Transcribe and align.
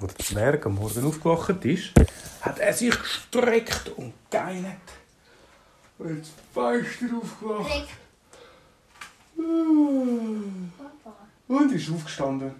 Als 0.00 0.14
der 0.14 0.26
Zwerg 0.26 0.66
am 0.66 0.76
Morgen 0.76 1.04
aufgewacht 1.04 1.64
ist, 1.64 1.92
hat 2.40 2.58
er 2.58 2.72
sich 2.72 2.96
gestreckt 2.96 3.90
und 3.96 4.12
geinert. 4.30 4.76
Und 5.98 6.16
jetzt 6.16 6.30
fest 6.52 7.12
aufgewacht. 7.12 7.70
Rick, 7.74 7.88
Papa. 10.78 11.16
Und 11.48 11.72
ist 11.72 11.90
aufgestanden. 11.90 12.52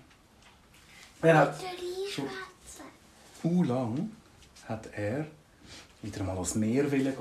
Er 1.22 1.38
hat 1.38 1.60
schon 2.10 2.28
u 3.44 3.62
lang 3.62 4.10
hat 4.68 4.88
er 4.92 5.26
wieder 6.02 6.24
mal 6.24 6.34
ans 6.34 6.54
Meer 6.56 6.84
gehen. 6.84 7.14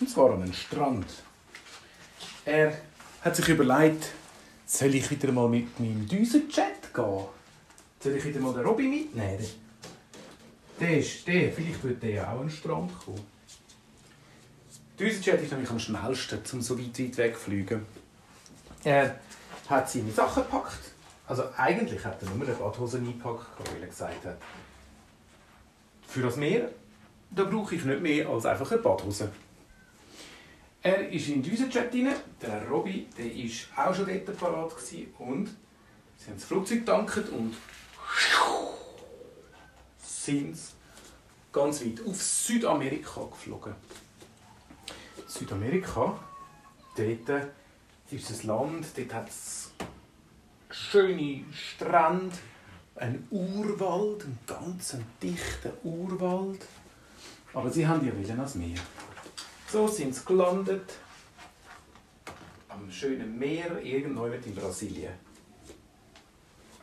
Und 0.00 0.10
zwar 0.10 0.32
an 0.32 0.42
einen 0.42 0.52
Strand. 0.52 1.06
Er 2.44 2.76
hat 3.22 3.36
sich 3.36 3.48
überlegt, 3.48 4.12
soll 4.66 4.94
ich 4.94 5.10
wieder 5.10 5.32
mal 5.32 5.48
mit 5.48 5.78
meinem 5.78 6.06
Düsenjet 6.08 6.92
gehen? 6.92 7.24
Soll 8.04 8.16
ich 8.16 8.24
wieder 8.26 8.40
mal 8.40 8.52
den 8.52 8.66
Robby 8.66 8.86
mitnehmen? 8.86 9.42
Der 10.78 10.98
ist 10.98 11.26
der, 11.26 11.50
vielleicht 11.50 11.82
wird 11.82 12.02
der 12.02 12.10
ja 12.10 12.24
auch 12.26 12.40
an 12.40 12.48
den 12.48 12.50
Strand 12.50 12.92
kommen. 12.98 13.26
Düsenjet 15.00 15.40
ist 15.40 15.52
nämlich 15.52 15.70
am 15.70 15.78
schnellsten, 15.78 16.38
um 16.52 16.60
so 16.60 16.78
weit, 16.78 16.98
weit 16.98 17.16
weg 17.16 17.34
zu 17.34 17.40
fliegen. 17.40 17.86
Er 18.84 19.18
hat 19.70 19.90
seine 19.90 20.12
Sachen 20.12 20.42
gepackt. 20.42 20.92
Also 21.26 21.44
eigentlich 21.56 22.04
hat 22.04 22.22
er 22.22 22.28
nur 22.28 22.46
eine 22.46 22.54
Badhose 22.54 22.98
eingepackt, 22.98 23.46
weil 23.72 23.80
er 23.80 23.88
gesagt 23.88 24.26
hat, 24.26 24.36
für 26.06 26.20
das 26.20 26.36
Meer 26.36 26.68
da 27.30 27.44
brauche 27.44 27.74
ich 27.74 27.86
nicht 27.86 28.02
mehr 28.02 28.28
als 28.28 28.44
einfach 28.44 28.70
eine 28.70 28.82
Badhose. 28.82 29.32
Er 30.82 31.08
ist 31.08 31.26
in 31.28 31.42
den 31.42 31.50
Düsenjet 31.50 31.90
rein. 31.90 32.14
Der 32.42 32.68
Robby 32.68 33.08
der 33.16 33.24
war 33.74 33.88
auch 33.88 33.94
schon 33.94 34.04
dort 34.04 34.38
parat. 34.38 34.72
Und 35.18 35.48
sie 36.18 36.26
haben 36.26 36.34
das 36.34 36.44
Flugzeug 36.44 36.80
getankt 36.80 37.30
und 37.30 37.54
sind 40.24 40.58
ganz 41.52 41.84
weit 41.84 42.00
auf 42.06 42.20
Südamerika 42.20 43.24
geflogen. 43.30 43.74
Südamerika, 45.26 46.18
dort 46.96 47.48
ist 48.10 48.30
ein 48.30 48.46
Land, 48.46 48.86
dort 48.96 49.14
hat 49.14 49.28
es 49.28 49.70
schöne 50.70 51.44
Strände, 51.52 52.36
einen 52.96 53.26
Urwald, 53.30 54.24
einen 54.24 54.38
ganz 54.46 54.96
dichten 55.22 55.72
Urwald. 55.82 56.64
Aber 57.52 57.70
sie 57.70 57.86
haben 57.86 58.06
ja 58.06 58.12
wollen 58.12 58.38
ans 58.38 58.54
Meer. 58.54 58.78
So 59.70 59.88
sind 59.88 60.14
sie 60.14 60.24
gelandet 60.24 60.94
am 62.68 62.90
schönen 62.90 63.38
Meer, 63.38 63.80
irgendwo 63.82 64.26
in 64.26 64.54
Brasilien. 64.54 65.12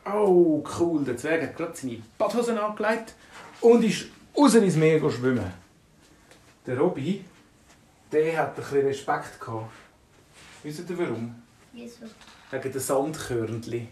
Oh, 0.04 0.64
cool, 0.78 1.04
der 1.04 1.16
Zwerg 1.16 1.42
hat 1.42 1.56
gerade 1.56 1.76
seine 1.76 2.02
Badhosen 2.18 2.58
angelegt 2.58 3.14
und 3.60 3.84
ist 3.84 4.06
raus 4.36 4.54
ins 4.54 4.74
Meer 4.74 4.98
schwimmen. 5.10 5.52
Der 6.66 6.78
Robby, 6.78 7.24
der 8.10 8.36
hat 8.36 8.48
ein 8.50 8.54
bisschen 8.56 8.86
Respekt 8.86 9.40
gehabt. 9.40 9.70
Wisst 10.64 10.90
ihr 10.90 10.98
warum? 10.98 11.34
Wieso? 11.72 12.06
Wegen 12.50 12.72
den 12.72 12.80
Sandkörnchen. 12.80 13.88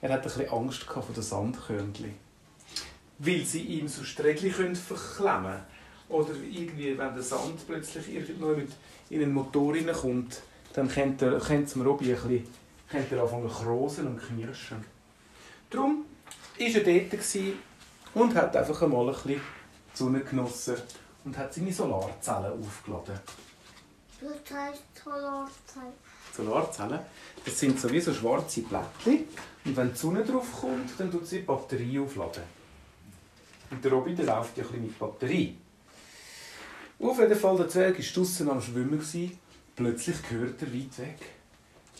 Er 0.00 0.12
hat 0.12 0.18
ein 0.18 0.22
bisschen 0.24 0.50
Angst 0.50 0.86
gehabt 0.86 1.06
vor 1.06 1.14
den 1.14 1.22
Sandkörnchen. 1.22 2.14
Weil 3.18 3.44
sie 3.44 3.62
ihm 3.62 3.88
so 3.88 4.02
Strägli 4.02 4.50
verklemmen 4.50 4.76
können. 5.16 5.62
Oder 6.08 6.34
irgendwie, 6.34 6.98
wenn 6.98 7.14
der 7.14 7.22
Sand 7.22 7.66
plötzlich 7.66 8.14
irgendwo 8.14 8.48
mit 8.48 8.70
in 9.10 9.22
einen 9.22 9.32
Motor 9.32 9.74
hineinkommt, 9.74 10.42
dann 10.72 10.88
könnte 10.88 11.26
es 11.36 11.72
dem 11.72 11.82
Robby 11.82 12.06
ein 12.06 12.20
bisschen, 12.20 12.46
könnte 12.90 13.16
er 13.16 13.22
anfangen 13.22 13.50
zu 13.50 14.00
und 14.02 14.20
knirschen. 14.20 14.95
Darum 15.70 16.04
war 16.58 16.66
er 16.66 16.80
dort 16.80 17.54
und 18.14 18.34
hat 18.34 18.56
einfach 18.56 18.82
einmal 18.82 19.08
ein 19.08 19.14
bisschen 19.14 19.40
die 19.92 19.98
Sonne 19.98 20.20
genossen 20.20 20.76
und 21.24 21.36
hat 21.36 21.52
seine 21.52 21.72
Solarzellen 21.72 22.52
aufgeladen. 22.62 23.18
Das 24.20 24.56
heißt 24.56 24.82
Solarzeit. 25.04 25.92
Solarzellen, 26.34 27.00
das 27.44 27.58
sind 27.58 27.80
sowieso 27.80 28.12
schwarze 28.12 28.62
Blättchen. 28.62 29.24
Und 29.64 29.76
wenn 29.76 29.92
die 29.92 29.98
Sonne 29.98 30.24
drauf 30.24 30.46
kommt, 30.60 30.90
dann 30.98 31.10
tut 31.10 31.26
sie 31.26 31.40
die 31.40 31.44
Batterie 31.44 31.98
aufladen. 31.98 32.42
Und 33.70 33.84
der 33.84 33.92
Robin 33.92 34.16
der 34.16 34.26
läuft 34.26 34.56
ja 34.56 34.62
ein 34.64 34.68
bisschen 34.70 34.86
mit 34.86 34.98
Batterie. 34.98 35.56
Auf 36.98 37.18
jeden 37.18 37.36
Fall, 37.38 37.56
der 37.56 37.68
Zwerg 37.68 37.98
war 37.98 38.04
draussen 38.14 38.50
am 38.50 38.62
Schwimmen. 38.62 38.98
gewesen. 38.98 39.38
Plötzlich 39.74 40.16
hört 40.30 40.62
er 40.62 40.72
weit 40.72 40.98
weg. 40.98 41.18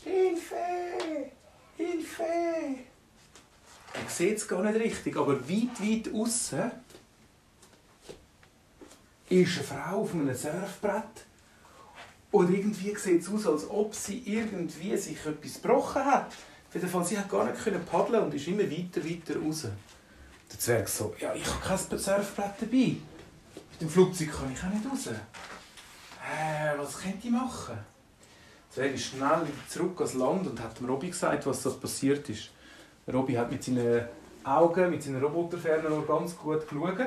Hilfe! 0.05 1.31
Hilfe! 1.76 2.25
Er 4.04 4.10
sieht 4.10 4.36
es 4.36 4.48
gar 4.48 4.62
nicht 4.62 4.78
richtig, 4.78 5.16
aber 5.16 5.40
weit, 5.48 5.80
weit 5.80 6.14
außen 6.14 6.70
ist 9.28 9.58
eine 9.58 9.66
Frau 9.66 10.02
auf 10.02 10.14
einem 10.14 10.34
Surfbrett 10.34 11.26
und 12.30 12.52
irgendwie 12.52 12.94
sieht 12.96 13.22
es 13.22 13.28
aus, 13.28 13.46
als 13.46 13.70
ob 13.70 13.94
sie 13.94 14.22
irgendwie 14.24 14.96
sich 14.96 15.24
etwas 15.24 15.60
gebrochen 15.60 16.04
hat. 16.04 16.28
Auf 16.68 16.74
jeden 16.74 16.88
Fall, 16.88 17.04
sie 17.04 17.18
hat 17.18 17.28
gar 17.28 17.44
nicht 17.44 17.62
können 17.62 17.84
paddeln 17.84 18.24
und 18.24 18.34
ist 18.34 18.46
immer 18.46 18.70
weiter, 18.70 19.04
weiter 19.04 19.40
raus. 19.40 19.66
Der 20.52 20.58
Zwerg 20.58 20.88
so, 20.88 21.14
ja, 21.18 21.34
ich 21.34 21.44
habe 21.46 21.60
kein 21.60 21.98
Surfbrett 21.98 22.54
dabei. 22.60 22.96
Mit 23.72 23.80
dem 23.80 23.88
Flugzeug 23.88 24.30
kann 24.30 24.52
ich 24.52 24.62
auch 24.62 24.68
nicht 24.68 24.90
raus. 24.90 25.06
Äh, 25.08 26.78
was 26.78 26.98
könnte 26.98 27.26
ich 27.26 27.30
machen? 27.30 27.74
Der 27.76 28.74
Zwerg 28.74 28.94
ist 28.94 29.06
schnell 29.06 29.46
zurück 29.68 29.98
ans 30.00 30.14
Land 30.14 30.46
und 30.46 30.60
hat 30.60 30.78
dem 30.78 30.86
Robby 30.86 31.08
gesagt, 31.08 31.46
was 31.46 31.62
das 31.62 31.78
passiert 31.78 32.28
ist. 32.28 32.50
Robby 33.12 33.34
hat 33.34 33.50
mit 33.50 33.62
seinen 33.62 34.06
Augen, 34.44 34.91
mit 34.91 35.03
seinen 35.03 35.22
Roboterfernen 35.22 35.91
noch 35.91 36.06
ganz 36.06 36.37
gut 36.37 36.69
geschaut. 36.69 36.99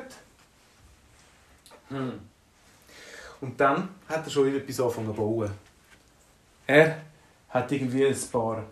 Hm. 1.89 2.19
Und 3.41 3.59
dann 3.59 3.89
hat 4.07 4.25
er 4.25 4.29
schon 4.29 4.53
etwas 4.55 4.79
angefangen 4.79 5.07
zu 5.07 5.13
bauen. 5.13 5.51
Er 6.67 7.01
hat 7.49 7.71
irgendwie 7.71 8.05
ein 8.05 8.29
paar 8.31 8.63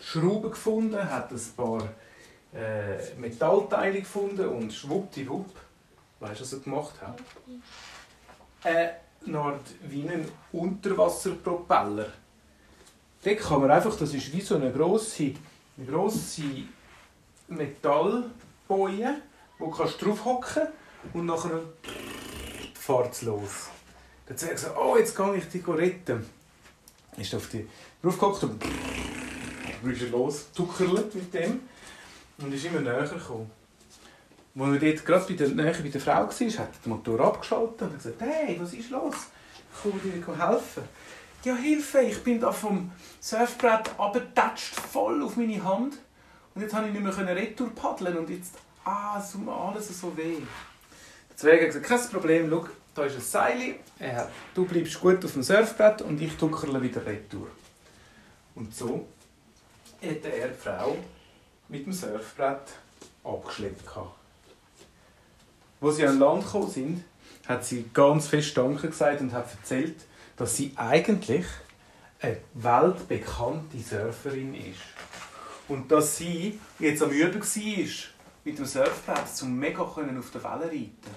Schrauben 0.00 0.50
gefunden, 0.50 1.10
hat 1.10 1.30
ein 1.30 1.40
paar 1.56 1.82
äh, 2.54 3.14
Metallteile 3.18 4.00
gefunden 4.00 4.46
und 4.48 4.72
schwuppdiwupp, 4.72 5.54
weißt 6.20 6.40
du, 6.40 6.44
was 6.44 6.52
er 6.52 6.58
gemacht 6.60 6.94
hat? 7.00 7.18
Eine 8.64 9.38
Art 9.38 9.66
wie 9.82 10.08
ein 10.08 10.26
Unterwasserpropeller. 10.52 12.06
Dort 13.24 13.38
kann 13.38 13.60
man 13.60 13.70
einfach, 13.70 13.96
das 13.96 14.14
ist 14.14 14.32
wie 14.32 14.40
so 14.40 14.56
eine 14.56 14.72
grosse, 14.72 15.34
grosse 15.86 16.42
Metallboje, 17.48 19.22
wo 19.58 19.66
du 19.66 19.70
kannst 19.70 20.02
draufhocken 20.02 20.68
und 21.12 21.26
nachher 21.26 21.60
fährt 22.74 23.12
es 23.12 23.22
los. 23.22 23.68
Dann 24.26 24.36
sagt 24.36 24.64
er 24.64 24.80
oh, 24.80 24.96
jetzt 24.96 25.16
gehe 25.16 25.36
ich 25.36 25.48
dich 25.48 25.66
retten. 25.68 26.24
Ist 27.16 27.34
auf 27.34 27.48
die 27.48 27.68
draufgehockt 28.02 28.44
und 28.44 29.92
ist 29.92 30.02
er 30.02 30.08
losgetuckerlet 30.08 31.14
mit 31.14 31.34
dem 31.34 31.60
und 32.38 32.52
ist 32.52 32.64
immer 32.64 32.80
näher 32.80 33.06
gekommen. 33.06 33.50
Als 34.58 34.82
er 34.82 34.92
dort 34.92 35.06
gerade 35.06 35.24
bei 35.26 35.34
der 35.34 35.48
Nähe 35.48 35.74
bei 35.82 35.88
der 35.88 36.00
Frau 36.00 36.12
war, 36.12 36.28
hat 36.28 36.38
er 36.38 36.68
den 36.84 36.90
Motor 36.90 37.20
abgeschaltet 37.20 37.82
und 37.82 37.96
gesagt, 37.96 38.20
hey, 38.20 38.58
was 38.60 38.74
ist 38.74 38.90
los? 38.90 39.14
Ich 39.54 39.82
komme 39.82 40.00
dir 40.00 40.46
helfen. 40.46 40.82
Ja, 41.44 41.56
Hilfe, 41.56 42.02
ich 42.02 42.22
bin 42.22 42.38
da 42.38 42.52
vom 42.52 42.92
Surfbrett 43.18 43.90
abgetatscht, 43.98 44.76
voll 44.76 45.24
auf 45.24 45.36
meine 45.36 45.62
Hand. 45.64 45.98
Und 46.54 46.62
jetzt 46.62 46.72
konnte 46.72 46.88
ich 46.88 46.94
nicht 46.94 47.16
mehr 47.16 47.36
retour 47.36 47.70
paddeln 47.74 48.16
und 48.16 48.30
jetzt, 48.30 48.54
ah, 48.84 49.18
es 49.18 49.32
tut 49.32 49.44
mir 49.44 49.52
alles 49.52 49.88
so 50.00 50.16
weh. 50.16 50.36
Der 51.30 51.36
Zwerg 51.36 51.60
hat 51.62 51.66
gesagt, 51.66 51.86
kein 51.86 52.10
Problem, 52.10 52.48
schau, 52.48 52.68
da 52.94 53.04
ist 53.06 53.16
ein 53.16 53.20
Seil, 53.22 53.74
hat, 54.00 54.30
du 54.54 54.64
bleibst 54.66 55.00
gut 55.00 55.24
auf 55.24 55.32
dem 55.32 55.42
Surfbrett 55.42 56.02
und 56.02 56.20
ich 56.20 56.36
tuckerle 56.36 56.80
wieder 56.80 57.04
retour. 57.04 57.48
Und 58.54 58.72
so 58.72 59.08
hätte 60.00 60.28
er 60.28 60.48
die 60.48 60.54
Frau 60.54 60.96
mit 61.68 61.86
dem 61.86 61.92
Surfbrett 61.92 62.68
abgeschleppt. 63.24 63.90
Als 65.80 65.96
sie 65.96 66.06
an 66.06 66.20
Land 66.20 66.44
gekommen 66.44 66.70
sind, 66.70 67.04
hat 67.48 67.64
sie 67.64 67.90
ganz 67.92 68.28
fest 68.28 68.56
Danke 68.56 68.88
gesagt 68.88 69.20
und 69.20 69.32
hat 69.32 69.50
erzählt, 69.50 69.96
dass 70.36 70.56
sie 70.56 70.72
eigentlich 70.76 71.46
eine 72.20 72.38
weltbekannte 72.54 73.78
Surferin 73.78 74.54
ist. 74.54 74.80
Und 75.68 75.90
dass 75.90 76.16
sie 76.16 76.60
jetzt 76.78 77.02
am 77.02 77.10
Üben 77.10 77.40
war 77.40 77.88
mit 78.44 78.58
dem 78.58 78.66
Surfbrett, 78.66 79.42
um 79.42 79.58
mega 79.58 79.82
auf 79.82 79.96
der 79.96 80.42
Welle 80.42 80.66
reiten 80.66 81.14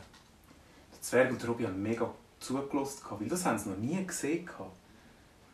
Der 0.92 1.02
Zwerg 1.02 1.32
und 1.32 1.42
der 1.42 1.50
Robby 1.50 1.64
haben 1.64 1.82
mega 1.82 2.12
zugelassen, 2.40 3.02
weil 3.10 3.28
das 3.28 3.46
haben 3.46 3.58
sie 3.58 3.70
noch 3.70 3.78
nie 3.78 4.06
gesehen. 4.06 4.50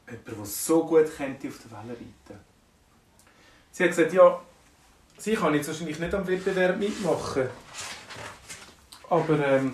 Jemand, 0.07 0.27
der 0.27 0.45
so 0.45 0.85
gut 0.85 1.15
könnte 1.15 1.47
auf 1.47 1.59
der 1.59 1.71
Welle 1.71 1.93
reiten 1.93 2.51
Sie 3.73 3.83
hat 3.83 3.91
gesagt, 3.91 4.13
ja, 4.13 4.41
sie 5.17 5.33
kann 5.33 5.53
jetzt 5.53 5.67
wahrscheinlich 5.67 5.97
nicht 5.97 6.13
am 6.13 6.27
Wettbewerb 6.27 6.77
mitmachen. 6.77 7.47
Aber 9.09 9.39
ähm, 9.47 9.73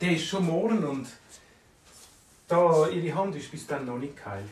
der 0.00 0.12
ist 0.12 0.26
schon 0.26 0.46
morgen 0.46 0.84
und 0.84 1.06
da 2.48 2.88
ihre 2.88 3.14
Hand 3.14 3.36
ist 3.36 3.50
bis 3.50 3.66
dann 3.66 3.86
noch 3.86 3.98
nicht 3.98 4.16
geheilt. 4.16 4.44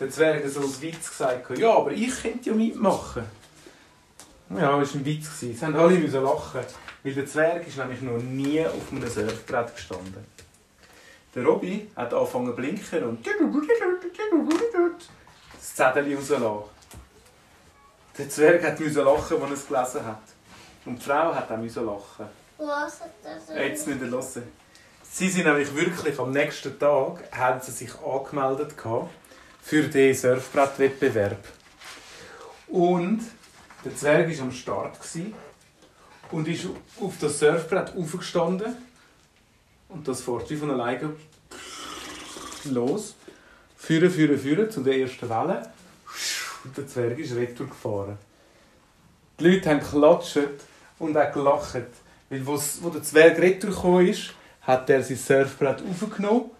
Der 0.00 0.10
Zwerg 0.10 0.44
hat 0.44 0.50
so 0.50 0.60
als 0.60 0.80
Witz 0.80 1.10
gesagt, 1.10 1.58
ja, 1.58 1.74
aber 1.74 1.90
ich 1.90 2.22
könnte 2.22 2.50
ja 2.50 2.54
mitmachen. 2.54 3.24
Ja, 4.50 4.78
das 4.78 4.94
war 4.94 5.00
ein 5.00 5.04
Witz. 5.04 5.24
gewesen. 5.26 5.56
Sie 5.58 5.66
haben 5.66 5.76
alle 5.76 5.98
müssen 5.98 6.22
lachen, 6.22 6.60
weil 7.02 7.14
der 7.14 7.26
Zwerg 7.26 7.66
ist 7.66 7.76
nämlich 7.76 8.00
noch 8.00 8.18
nie 8.18 8.64
auf 8.64 8.92
einem 8.92 9.08
Surfbrett 9.08 9.74
gestanden. 9.74 10.24
Der 11.34 11.44
Robby 11.44 11.90
hat 11.94 12.14
angefangen 12.14 12.46
zu 12.46 12.52
blinken 12.54 13.04
und 13.04 13.26
das 15.54 15.74
Zettel 15.74 16.16
rauslassen. 16.16 16.70
Der 18.16 18.28
Zwerg 18.28 18.64
hat 18.64 18.80
müssen 18.80 19.04
lachen, 19.04 19.42
als 19.42 19.50
er 19.50 19.52
es 19.52 19.66
gelesen 19.68 20.06
hat. 20.06 20.22
Und 20.86 20.98
die 20.98 21.04
Frau 21.04 21.34
hat 21.34 21.50
auch 21.50 21.56
müssen 21.58 21.84
lachen. 21.84 22.26
Was 22.56 23.00
hat 23.02 23.10
das? 23.22 23.54
Jetzt 23.54 23.86
nicht 23.86 24.00
hören. 24.00 24.42
Sie 25.10 25.28
sind 25.28 25.46
nämlich 25.46 25.74
wirklich 25.74 26.18
am 26.18 26.30
nächsten 26.30 26.78
Tag 26.78 27.24
haben 27.32 27.60
sie 27.60 27.72
sich 27.72 27.90
angemeldet 28.00 28.74
für 29.62 29.82
den 29.82 30.14
Surfbrettwettbewerb. 30.14 31.44
Und 32.68 33.22
der 33.84 33.96
Zwerg 33.96 34.28
war 34.28 34.42
am 34.44 34.52
Start 34.52 34.98
und 36.30 36.46
ist 36.46 36.66
auf 37.00 37.14
das 37.20 37.38
Surfbrett 37.38 37.96
aufgestanden 37.96 38.76
und 39.88 40.06
das 40.06 40.20
fährt 40.20 40.50
wie 40.50 40.56
von 40.56 40.70
alleine 40.70 41.14
los. 42.64 43.14
Führen, 43.76 44.10
führen, 44.10 44.38
führen 44.38 44.70
zu 44.70 44.82
der 44.82 44.98
ersten 44.98 45.28
Welle. 45.28 45.70
Und 46.64 46.76
der 46.76 46.86
Zwerg 46.86 47.18
ist 47.18 47.34
retour 47.34 47.68
gefahren. 47.68 48.18
Die 49.38 49.48
Leute 49.48 49.70
haben 49.70 49.80
geklatscht 49.80 50.38
und 50.98 51.16
auch 51.16 51.32
gelacht. 51.32 51.86
Weil 52.28 52.46
wo 52.46 52.90
der 52.90 53.02
Zwerg 53.02 53.38
retour 53.38 53.70
gekommen 53.70 54.06
ist, 54.06 54.34
hat 54.68 54.90
er 54.90 55.02
sein 55.02 55.16
Surfbrett 55.16 55.82
aufgenommen 55.82 56.50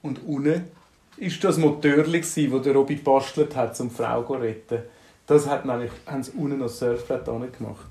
und 0.00 0.24
unten 0.26 0.70
ist 1.18 1.44
das 1.44 1.58
Motörli, 1.58 2.20
das 2.22 2.34
der 2.34 2.72
Robby 2.72 2.96
bastelt 2.96 3.54
hat, 3.54 3.78
um 3.78 3.90
die 3.90 3.94
Frau 3.94 4.22
zu 4.22 4.32
retten. 4.32 4.82
Das 5.26 5.46
hat 5.46 5.66
nämlich, 5.66 5.90
haben 6.06 6.22
sie 6.22 6.30
unten 6.30 6.58
noch 6.58 6.68
das 6.68 6.78
Surfbrett 6.78 7.26
gemacht. 7.26 7.88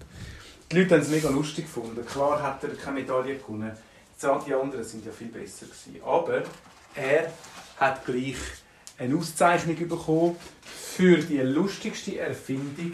Die 0.71 0.79
Leute 0.79 0.95
haben 0.95 1.01
es 1.03 1.09
mega 1.09 1.29
lustig 1.29 1.65
gefunden. 1.65 2.03
Klar 2.05 2.41
hat 2.41 2.63
er 2.63 2.71
keine 2.71 3.01
Medaille 3.01 3.35
gewonnen. 3.35 3.71
Die 4.19 4.53
anderen 4.53 4.83
sind 4.83 5.05
ja 5.05 5.11
viel 5.11 5.27
besser 5.27 5.67
gewesen. 5.67 6.01
Aber 6.03 6.41
er 6.95 7.31
hat 7.77 8.03
gleich 8.03 8.37
eine 8.97 9.15
Auszeichnung 9.15 9.77
bekommen 9.87 10.35
für 10.63 11.17
die 11.17 11.37
lustigste 11.37 12.17
Erfindung, 12.17 12.93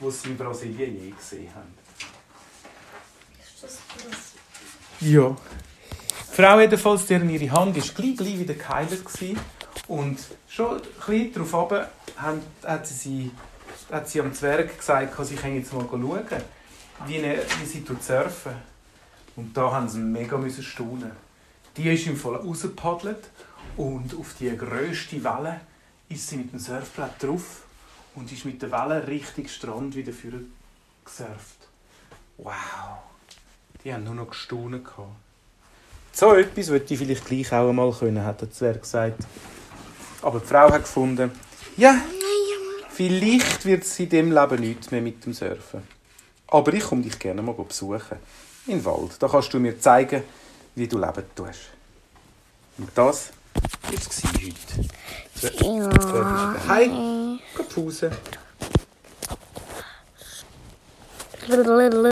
die 0.00 0.10
sie 0.10 0.30
in 0.30 0.38
Brasilien 0.38 0.98
je 0.98 1.10
gesehen 1.10 1.54
haben. 1.54 1.74
Ist 3.38 3.62
das 3.62 3.78
das? 3.98 4.32
Ja. 5.00 5.36
Die 6.32 6.36
Frau 6.40 6.60
jedenfalls, 6.60 7.04
deren 7.06 7.28
ihre 7.28 7.50
Hand 7.50 7.76
war 7.76 7.94
gleich, 7.94 8.16
gleich 8.16 8.38
wie 8.38 8.46
der 8.46 8.56
Keiler. 8.56 8.96
Gewesen. 8.96 9.38
Und 9.86 10.18
schon 10.48 10.80
ein 11.06 11.32
darauf 11.34 11.52
runter 11.52 11.90
hat 12.16 12.86
sie, 12.86 13.30
hat 13.90 14.08
sie 14.08 14.20
am 14.22 14.32
Zwerg 14.32 14.78
gesagt, 14.78 15.26
sie 15.26 15.34
können 15.34 15.56
jetzt 15.56 15.74
mal 15.74 15.86
schauen, 15.90 16.22
wie, 17.06 17.16
er- 17.16 17.42
wie 17.60 17.66
sie 17.66 17.84
surfen. 18.00 18.52
Und 19.36 19.54
da 19.54 19.72
haben 19.72 19.90
sie 19.90 19.98
mega 19.98 20.38
staunen. 20.62 21.12
Die 21.76 21.92
ist 21.92 22.06
im 22.06 22.16
Fall 22.16 22.36
rausgepaddelt 22.36 23.28
und 23.76 24.14
auf 24.18 24.34
die 24.40 24.56
grösste 24.56 25.22
Welle 25.22 25.60
ist 26.08 26.28
sie 26.28 26.38
mit 26.38 26.52
dem 26.52 26.58
Surfbrett 26.58 27.22
drauf 27.22 27.62
und 28.14 28.32
ist 28.32 28.46
mit 28.46 28.62
der 28.62 28.70
Welle 28.70 29.06
Richtung 29.06 29.48
Strand 29.48 29.94
wieder 29.96 30.12
für 30.14 30.32
gesurft. 31.04 31.68
Wow! 32.38 33.00
Die 33.84 33.92
haben 33.92 34.04
nur 34.04 34.14
noch 34.14 34.30
gestaunen. 34.30 34.82
gehabt. 34.82 35.10
So 36.12 36.34
etwas 36.34 36.68
würde 36.68 36.84
ich 36.88 36.98
vielleicht 36.98 37.24
gleich 37.24 37.52
auch 37.52 37.68
einmal 37.68 37.92
können, 37.92 38.24
hat 38.24 38.40
der 38.42 38.50
Zwerg 38.50 38.82
gesagt. 38.82 39.24
Aber 40.20 40.40
die 40.40 40.46
Frau 40.46 40.70
hat 40.70 40.82
gefunden, 40.82 41.30
ja, 41.76 41.96
vielleicht 42.90 43.64
wird 43.64 43.82
es 43.84 43.98
in 43.98 44.08
diesem 44.08 44.32
Leben 44.32 44.60
nichts 44.60 44.90
mehr 44.90 45.00
mit 45.00 45.24
dem 45.24 45.32
Surfen. 45.32 45.82
Aber 46.48 46.72
ich 46.74 46.84
komme 46.84 47.02
dich 47.02 47.18
gerne 47.18 47.40
mal 47.40 47.54
besuchen. 47.54 48.18
In 48.66 48.78
den 48.78 48.84
Wald. 48.84 49.12
Da 49.18 49.26
kannst 49.26 49.52
du 49.54 49.58
mir 49.58 49.80
zeigen, 49.80 50.22
wie 50.74 50.86
du 50.86 50.98
leben 50.98 51.24
tust. 51.34 51.70
Und 52.78 52.90
das 52.94 53.30
war 53.82 53.94
es 53.94 54.22
heute. 54.24 54.88
Zwerg 55.34 55.58
Zwerg 55.58 55.96
ist 55.96 56.08
daheim. 56.08 57.40
Geh 57.56 57.62
Pause. 57.62 58.10